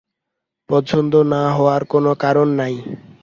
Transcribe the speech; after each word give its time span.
পছন্দ 0.69 1.13
না-হওয়ার 1.31 1.81
কোনো 1.93 2.11
কারণ 2.23 2.47
নাই। 2.59 2.75